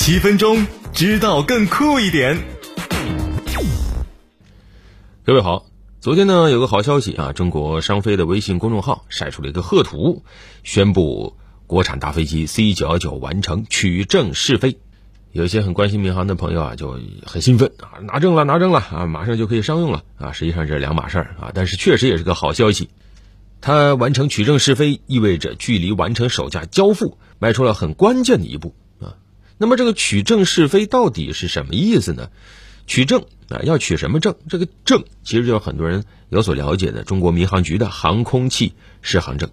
[0.00, 2.38] 七分钟知道更酷一点。
[5.24, 5.66] 各位好，
[6.00, 10.22] 昨天呢有个好消息啊，中国商飞的微信公众号晒出了一个贺图，
[10.62, 14.78] 宣布国产大飞机 C 九幺九完成取证试飞。
[15.32, 20.30] 有一些很关心民航的朋友啊，就很兴奋啊，拿证了，拿证了啊，马上就可以商用了啊。
[20.30, 22.88] 实际上这是两码事儿啊，但是确实也是个好消息。
[23.60, 28.76] 它完成取证试飞，意味着距离完成首架交付迈出了很关键的一步。
[29.58, 32.30] 那么这个取证试飞到底是什么意思呢？
[32.86, 34.34] 取证啊，要取什么证？
[34.48, 39.50] 这个证其实就是很多人有所了解的中国民航局的航空器适航证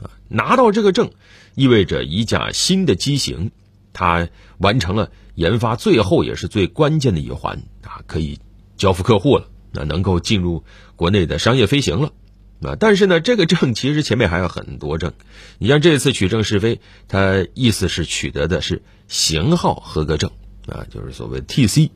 [0.00, 0.10] 啊。
[0.28, 1.10] 拿到这个证，
[1.54, 3.50] 意味着一架新的机型，
[3.92, 8.38] 它完成了研发最后也是最关键的一环啊，可以
[8.76, 10.64] 交付客户了，那能够进入
[10.96, 12.12] 国内的商业飞行了
[12.62, 12.76] 啊。
[12.78, 15.12] 但是呢，这个证其实前面还有很多证。
[15.58, 20.30] 你像这次取证试飞，它意思是取得的是型号合格证
[20.66, 21.90] 啊，就是所谓 TC。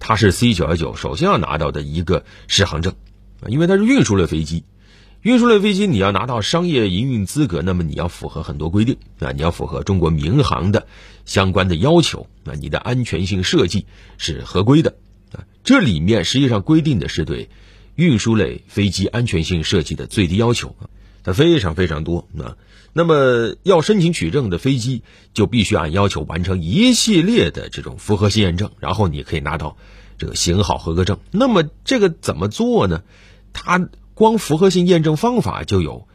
[0.00, 2.94] 它是 C 九幺九首先要拿到的一个适航证，
[3.40, 4.62] 啊，因为它是运输类飞机，
[5.22, 10.86] 运输类飞机你要拿到商业营运资格，那么你要符合很多规定啊，你要符合中国民航的
[11.24, 13.86] 相关的要求，啊，你的安全性设计
[14.18, 14.94] 是合规的，
[15.32, 17.48] 啊，这里面实际上规定的是对
[17.98, 20.86] 运输类飞机安全性设计的最低要求啊，
[21.24, 22.56] 它非常非常多啊。
[22.92, 25.02] 那么要申请取证的飞机，
[25.34, 29.76] 就必须按要求完成一系列的这种符合性验证，然后你可以拿到
[30.16, 31.18] 这个型号合格证。
[31.32, 33.02] 那么这个怎么做呢？
[33.52, 36.06] 它光符合性验证方法就有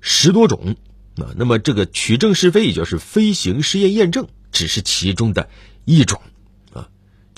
[0.00, 0.74] 十多种
[1.18, 1.30] 啊。
[1.36, 5.48] 那么这个取证试飞，也就是飞行试验验证，只是其中的
[5.84, 6.20] 一种。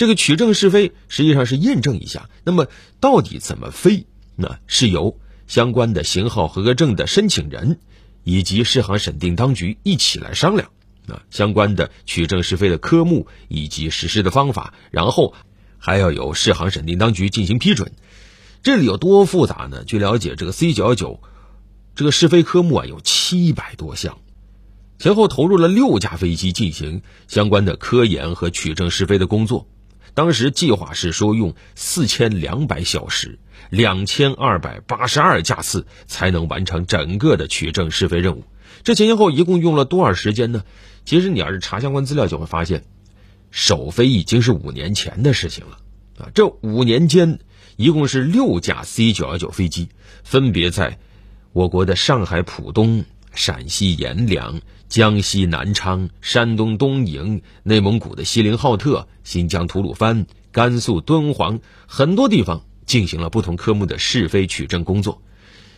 [0.01, 2.69] 这个取证试飞实际上是验证一下，那么
[3.01, 4.06] 到底怎么飞？
[4.34, 7.79] 那是由相关的型号合格证的申请人。
[8.25, 10.71] 以及适航审定当局一起来商量
[11.06, 15.34] 啊，相关的取证试飞的科目以及实施的方法，然后
[15.77, 17.93] 还要有适航审定当局进行批准。
[18.62, 19.84] 这里有多复杂呢？
[19.84, 21.21] 据了解，这个 C 九幺九
[21.94, 24.19] 这个试飞科目啊有七百多项，
[24.99, 29.67] 前后投入了六架飞机进行相关的科研和取证试飞的工作。
[30.15, 33.38] 当时计划是说用四千两百小时。
[33.69, 38.44] 两千二百八十二架次才能完成整个的取证试飞任务，
[38.82, 40.65] 这前前后一共用了多少时间呢？
[41.04, 42.84] 其实你要是查相关资料，就会发现，
[43.53, 45.78] 首飞已经是五年前的事情了
[46.19, 46.31] 啊！
[46.34, 47.38] 这五年间，
[47.76, 49.91] 一共是六架 C 九幺九飞机，
[50.25, 50.99] 分别在
[51.53, 53.04] 我国的上海浦东、
[53.35, 62.65] 陕西阎良、江西南昌、山东东营、内蒙古的锡林浩特、新疆吐鲁番、甘肃敦煌很多地方。
[62.87, 65.23] 进行了不同科目的试飞取证工作，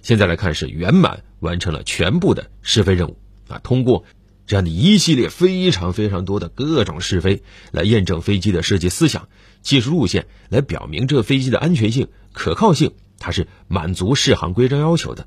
[0.00, 3.18] 现在来看是圆满完成了全部的试飞任务
[3.48, 3.58] 啊！
[3.58, 4.06] 通过
[4.46, 9.28] 这样的一系列非常非常多的各种试飞，来验证飞机的设计思想、
[9.60, 15.26] 技术路线，来表明这飞机的安全性、可靠性，它是满足适航规章要求的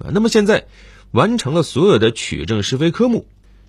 [0.00, 0.12] 啊！
[0.12, 0.66] 那么现在
[1.12, 3.26] 完成了所有的取证试飞科目，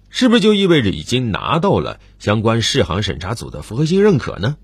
[0.10, 4.58] 是不是就意味着已经拿到了相关试航审查组的符合性认可呢？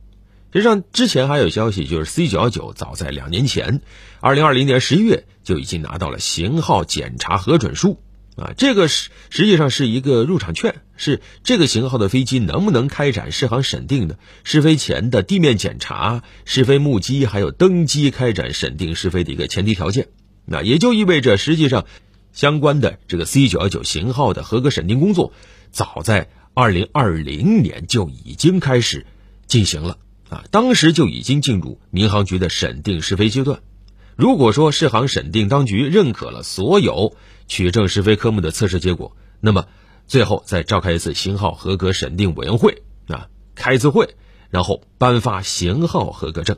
[0.51, 3.81] 实际上，之前还有消息，就是 C 九幺九早在两年前，
[4.19, 8.00] 二零二零年十一月就已经拿到了型号检查核准书
[8.35, 8.53] 啊。
[8.57, 20.07] 这个实实际上是一个入场券，是这个型号的飞机能不能开展试航审定的试飞前的地面检查、试飞目击还有登机开展审定试飞的一个前提条件。
[20.46, 21.85] 那也就意味着，实际上
[22.34, 25.34] 相关的这个 C 九幺九型号的合格审定工作，
[25.72, 29.06] 早在二零二零年就已经开始
[29.47, 29.97] 进行了。
[30.29, 33.62] 啊，当时就已经进入民航局的审定试飞阶段。
[34.16, 37.16] 如果说适航审定当局认可了所有
[37.47, 39.66] 取证试飞科目的测试结果，那么
[40.06, 44.16] 最后再召开一次型号合格审定委员会啊，开一次会，
[44.51, 46.57] 然后颁发型号合格证。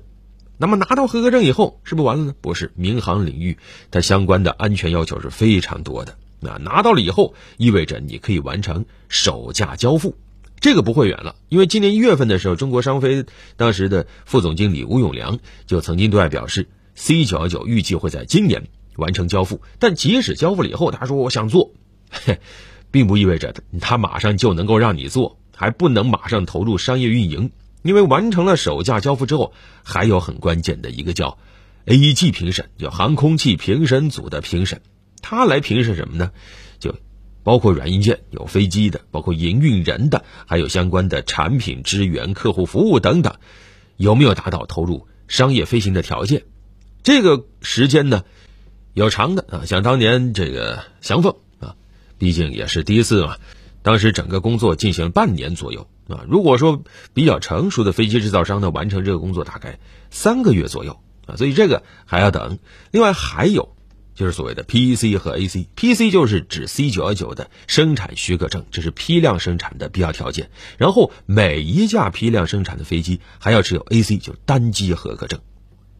[0.61, 2.35] 那么拿到合格证以后，是不是完了呢？
[2.39, 3.57] 不是，民航领域
[3.89, 6.19] 它相关的安全要求是非常多的。
[6.39, 10.15] 那拿到了以后，意味着你可以完成首架交付。
[10.59, 13.25] 这个不会远了，因为今年一月份的时候，中国商飞
[13.57, 19.63] 当时的副总经理吴永良就曾经对外表示，C 九幺九预计会在今年完成交付。
[19.79, 21.71] 但即使交付了以后，他说我想做，
[22.91, 27.49] 并不意味着他马上就能够让你做，还不能马上投入商业运营。
[27.81, 31.37] 因为完成了首架交付之后，还有很关键的一个叫
[31.85, 34.81] AEG 评审，叫航空器评审组的评审，
[35.21, 36.31] 他来评审什么呢？
[36.79, 36.95] 就。
[37.43, 43.33] 包括软硬件有飞机的，包括营运人的，还有相关的产品支援、客户服务等等，
[43.97, 46.43] 有没有达到投入商业飞行的条件？
[47.01, 48.23] 这个时间呢，
[48.93, 51.73] 有长的啊，像当年这个翔凤啊，
[52.19, 53.37] 毕竟也是第一次嘛，
[53.81, 56.25] 当时整个工作进行了半年左右啊。
[56.27, 59.79] 如果说比较成熟的飞机制造商呢，完成这个工作大概
[60.09, 62.59] 三个月左右啊，所以这个还要等。
[62.91, 63.75] 另外还有
[64.13, 70.51] 就是所谓的 PC 和 AC，PC 就是指 C 九幺九的生产许可证，这是批量生产的必要条件。
[70.77, 75.39] 然后每一架批量生产的飞机还要持有 AC，就单机合格证。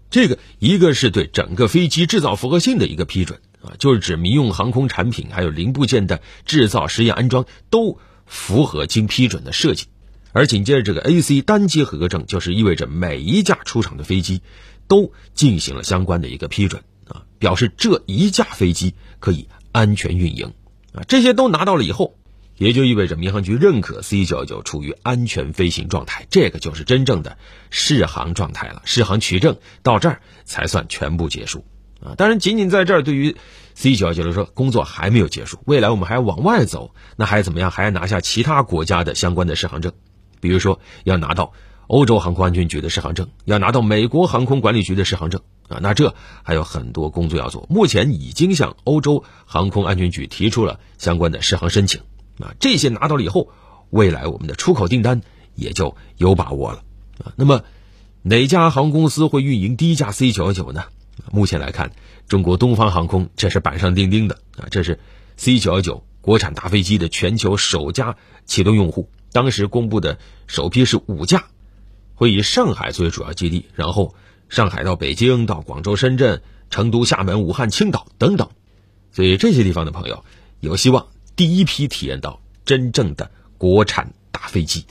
[0.09, 9.85] 这个一个是对整个飞机制造符合性的一个批准啊，就是指民用航空产品还有零部件的制造、实验、安装都符合经批准的设计。
[10.33, 14.41] 而紧接着这个 AC 单机合格证，就是意味着每一架出厂的飞机
[14.87, 20.53] 都进行了相关的一个批准啊，表示这一架飞机可以安全运营
[20.93, 21.03] 啊。
[21.07, 22.17] 这些都拿到了以后。
[22.57, 27.39] 也就意味着民航局认可 C 九幺九处于安全飞行状态，这个就是真正的
[27.71, 28.83] 试航状态了。
[28.85, 31.65] 试航取证到这儿才算全部结束
[32.03, 32.13] 啊！
[32.17, 33.35] 当然，仅仅在这儿，对于
[33.73, 35.57] C 九幺九来说，工作还没有结束。
[35.65, 37.71] 未来我们还要往外走，那还怎么样？
[37.71, 39.93] 还要拿下其他国家的相关的试航证，
[40.41, 41.53] 比如说要拿到
[41.87, 45.79] 欧洲航空安全局的适航证，要拿到美国航空管理局的适航证啊！
[45.81, 47.67] 那这还有很多工作要做。
[47.69, 52.01] 目前已经向欧洲航空安全局提出了相关的适航申请。
[52.39, 53.49] 啊，这些拿到了以后，
[53.89, 55.21] 未来我们的出口订单
[55.53, 56.83] 也就有把握了
[57.23, 57.33] 啊。
[57.35, 57.63] 那么，
[58.23, 60.85] 哪家航空公司会运营第一架 C 九幺九呢？
[61.31, 61.91] 目前来看，
[62.27, 64.67] 中国东方航空这是板上钉钉的啊。
[64.71, 64.97] 这是
[65.35, 68.15] C 九幺九国产大飞机的全球首家
[68.45, 69.09] 启动用户。
[69.31, 71.45] 当时公布的首批是五架，
[72.15, 74.15] 会以上海作为主要基地，然后
[74.49, 78.49] 上海到北京、到广州、深圳、成都、厦门、武汉、青岛等等。
[79.11, 80.23] 所以这些地方的朋友
[80.59, 81.07] 有希望。
[81.33, 84.85] 第一批体验到真正的国产大飞机，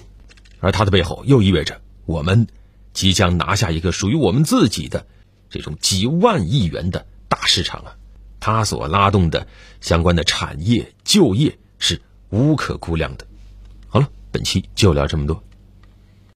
[0.59, 2.49] 而它的背后又意味着我们
[2.93, 5.07] 即将拿下一个属于我们自己的
[5.49, 7.95] 这种几万亿元的大市场啊！
[8.41, 9.47] 它所拉动的
[9.81, 12.01] 相关的产业就业是
[12.31, 13.27] 无可估量的。
[14.31, 15.43] 本期就聊这么多。